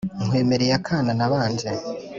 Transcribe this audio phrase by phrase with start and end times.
[0.25, 1.69] nkwemereye akana nabanje,